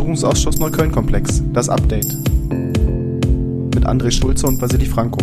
[0.00, 2.06] Untersuchungsausschuss Neukölln-Komplex, das Update.
[3.74, 5.18] Mit André Schulze und Vasili Franco.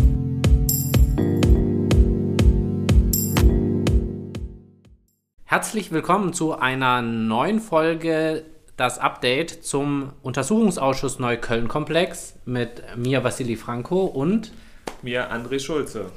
[5.45, 8.45] Herzlich willkommen zu einer neuen Folge
[8.75, 14.53] das Update zum Untersuchungsausschuss Neukölln-Komplex mit mir, Vasili Franco und
[15.01, 16.11] mir, André Schulze.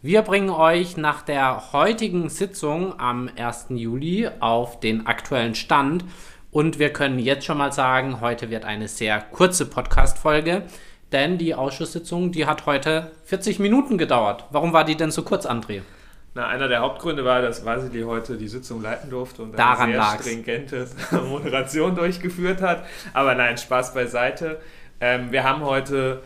[0.00, 3.66] Wir bringen euch nach der heutigen Sitzung am 1.
[3.70, 6.04] Juli auf den aktuellen Stand
[6.56, 10.62] und wir können jetzt schon mal sagen, heute wird eine sehr kurze Podcast-Folge,
[11.12, 14.46] denn die Ausschusssitzung, die hat heute 40 Minuten gedauert.
[14.52, 15.82] Warum war die denn so kurz, André?
[16.32, 19.92] Na, einer der Hauptgründe war, dass Vasili heute die Sitzung leiten durfte und Daran eine
[19.92, 20.24] sehr lag's.
[20.24, 20.88] stringente
[21.28, 22.86] Moderation durchgeführt hat.
[23.12, 24.58] Aber nein, Spaß beiseite.
[24.98, 26.22] Ähm, wir haben heute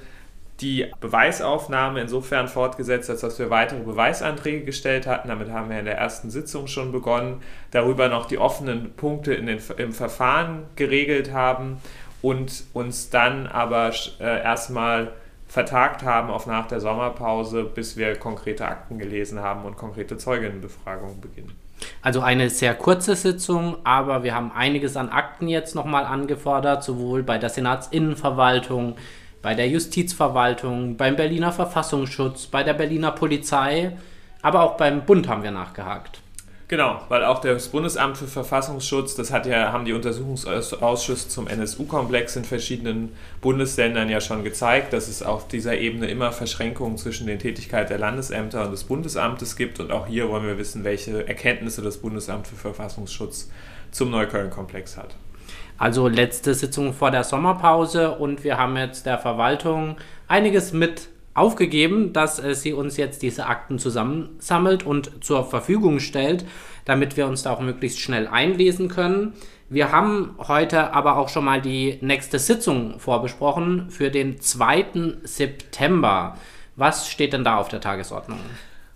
[0.61, 5.29] die Beweisaufnahme insofern fortgesetzt, als dass wir weitere Beweisanträge gestellt hatten.
[5.29, 7.43] Damit haben wir in der ersten Sitzung schon begonnen.
[7.71, 11.79] Darüber noch die offenen Punkte in den, im Verfahren geregelt haben
[12.23, 15.13] und uns dann aber äh, erstmal
[15.49, 21.21] vertagt haben auf nach der Sommerpause, bis wir konkrete Akten gelesen haben und konkrete Zeuginnenbefragungen
[21.21, 21.53] beginnen.
[22.03, 27.23] Also eine sehr kurze Sitzung, aber wir haben einiges an Akten jetzt nochmal angefordert, sowohl
[27.23, 28.97] bei der Senatsinnenverwaltung,
[29.43, 33.97] bei der Justizverwaltung, beim Berliner Verfassungsschutz, bei der Berliner Polizei,
[34.43, 36.21] aber auch beim Bund haben wir nachgehakt.
[36.71, 42.37] Genau, weil auch das Bundesamt für Verfassungsschutz, das hat ja, haben die Untersuchungsausschüsse zum NSU-Komplex
[42.37, 47.41] in verschiedenen Bundesländern ja schon gezeigt, dass es auf dieser Ebene immer Verschränkungen zwischen den
[47.41, 49.81] Tätigkeiten der Landesämter und des Bundesamtes gibt.
[49.81, 53.51] Und auch hier wollen wir wissen, welche Erkenntnisse das Bundesamt für Verfassungsschutz
[53.91, 55.17] zum Neukölln-Komplex hat.
[55.81, 59.97] Also letzte Sitzung vor der Sommerpause und wir haben jetzt der Verwaltung
[60.29, 66.45] einiges mit aufgegeben, dass äh, sie uns jetzt diese Akten zusammensammelt und zur Verfügung stellt,
[66.85, 69.33] damit wir uns da auch möglichst schnell einlesen können.
[69.71, 75.15] Wir haben heute aber auch schon mal die nächste Sitzung vorbesprochen für den 2.
[75.23, 76.37] September.
[76.77, 78.39] Was steht denn da auf der Tagesordnung?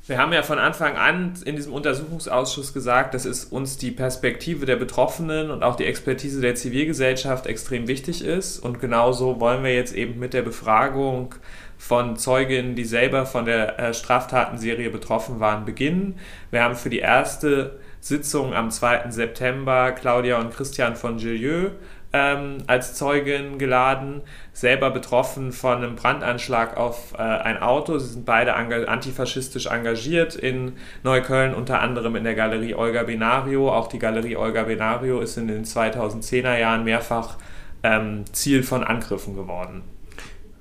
[0.06, 4.66] Wir haben ja von Anfang an in diesem Untersuchungsausschuss gesagt, dass es uns die Perspektive
[4.66, 8.58] der Betroffenen und auch die Expertise der Zivilgesellschaft extrem wichtig ist.
[8.58, 11.34] Und genauso wollen wir jetzt eben mit der Befragung
[11.78, 16.18] von Zeuginnen, die selber von der äh, Straftatenserie betroffen waren, beginnen.
[16.50, 19.10] Wir haben für die erste Sitzung am 2.
[19.10, 21.70] September Claudia und Christian von Gillieu
[22.14, 27.98] ähm, als Zeugin geladen, selber betroffen von einem Brandanschlag auf äh, ein Auto.
[27.98, 33.68] Sie sind beide antifaschistisch engagiert in Neukölln, unter anderem in der Galerie Olga Benario.
[33.68, 37.36] Auch die Galerie Olga Benario ist in den 2010er Jahren mehrfach
[37.82, 39.82] ähm, Ziel von Angriffen geworden.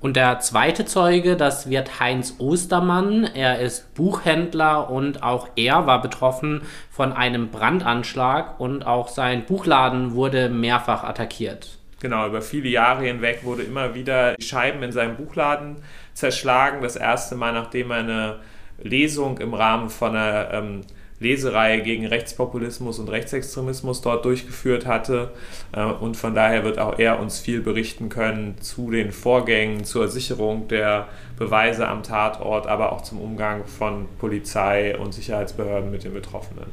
[0.04, 3.24] Und der zweite Zeuge, das wird Heinz Ostermann.
[3.24, 6.60] Er ist Buchhändler und auch er war betroffen
[6.90, 11.78] von einem Brandanschlag und auch sein Buchladen wurde mehrfach attackiert.
[12.00, 15.76] Genau, über viele Jahre hinweg wurde immer wieder die Scheiben in seinem Buchladen
[16.12, 16.82] zerschlagen.
[16.82, 18.36] Das erste Mal, nachdem er eine
[18.82, 20.80] Lesung im Rahmen von einer ähm,
[21.24, 25.32] Lesereihe gegen Rechtspopulismus und Rechtsextremismus dort durchgeführt hatte.
[25.72, 30.08] Äh, und von daher wird auch er uns viel berichten können zu den Vorgängen, zur
[30.08, 36.14] Sicherung der Beweise am Tatort, aber auch zum Umgang von Polizei und Sicherheitsbehörden mit den
[36.14, 36.66] Betroffenen.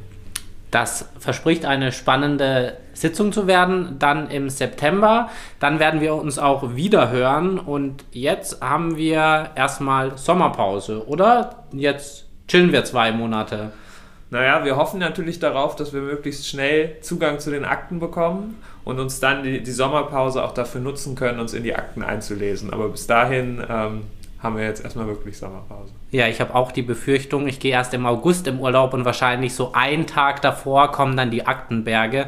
[0.72, 5.28] Das verspricht eine spannende Sitzung zu werden, dann im September.
[5.60, 7.58] Dann werden wir uns auch wieder hören.
[7.58, 11.66] Und jetzt haben wir erstmal Sommerpause, oder?
[11.72, 13.72] Jetzt chillen wir zwei Monate.
[14.32, 18.98] Naja, wir hoffen natürlich darauf, dass wir möglichst schnell Zugang zu den Akten bekommen und
[18.98, 22.72] uns dann die, die Sommerpause auch dafür nutzen können, uns in die Akten einzulesen.
[22.72, 24.04] Aber bis dahin ähm,
[24.38, 25.92] haben wir jetzt erstmal wirklich Sommerpause.
[26.12, 29.54] Ja, ich habe auch die Befürchtung, ich gehe erst im August im Urlaub und wahrscheinlich
[29.54, 32.24] so einen Tag davor kommen dann die Aktenberge,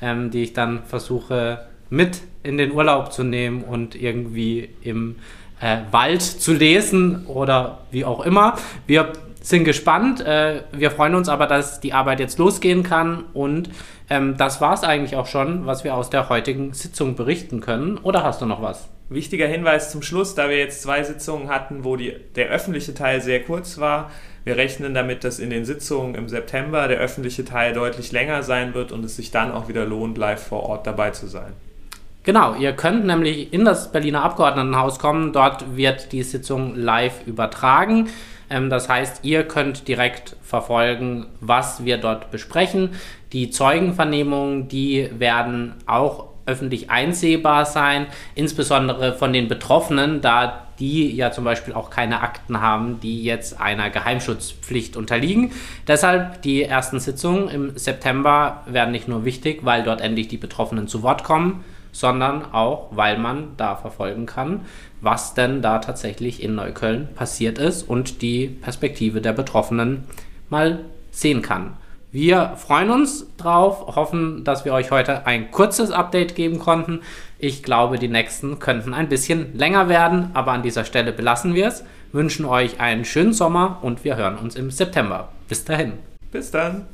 [0.00, 5.16] ähm, die ich dann versuche mit in den Urlaub zu nehmen und irgendwie im
[5.60, 8.56] äh, Wald zu lesen oder wie auch immer.
[8.86, 9.12] Wir
[9.48, 10.20] sind gespannt.
[10.20, 13.24] Äh, wir freuen uns aber, dass die Arbeit jetzt losgehen kann.
[13.32, 13.70] Und
[14.10, 17.98] ähm, das war es eigentlich auch schon, was wir aus der heutigen Sitzung berichten können.
[17.98, 18.88] Oder hast du noch was?
[19.08, 23.22] Wichtiger Hinweis zum Schluss, da wir jetzt zwei Sitzungen hatten, wo die, der öffentliche Teil
[23.22, 24.10] sehr kurz war.
[24.44, 28.74] Wir rechnen damit, dass in den Sitzungen im September der öffentliche Teil deutlich länger sein
[28.74, 31.54] wird und es sich dann auch wieder lohnt, live vor Ort dabei zu sein.
[32.24, 35.32] Genau, ihr könnt nämlich in das Berliner Abgeordnetenhaus kommen.
[35.32, 38.08] Dort wird die Sitzung live übertragen.
[38.50, 42.90] Ähm, das heißt, ihr könnt direkt verfolgen, was wir dort besprechen.
[43.32, 51.32] Die Zeugenvernehmungen, die werden auch öffentlich einsehbar sein, insbesondere von den Betroffenen, da die ja
[51.32, 55.52] zum Beispiel auch keine Akten haben, die jetzt einer Geheimschutzpflicht unterliegen.
[55.86, 60.88] Deshalb die ersten Sitzungen im September werden nicht nur wichtig, weil dort endlich die Betroffenen
[60.88, 64.62] zu Wort kommen, sondern auch, weil man da verfolgen kann,
[65.00, 70.04] was denn da tatsächlich in Neukölln passiert ist und die Perspektive der Betroffenen
[70.50, 70.80] mal
[71.10, 71.76] sehen kann.
[72.10, 77.00] Wir freuen uns drauf, hoffen, dass wir euch heute ein kurzes Update geben konnten.
[77.38, 81.68] Ich glaube, die nächsten könnten ein bisschen länger werden, aber an dieser Stelle belassen wir
[81.68, 81.84] es.
[82.12, 85.28] Wünschen euch einen schönen Sommer und wir hören uns im September.
[85.48, 85.92] Bis dahin.
[86.32, 86.86] Bis dann.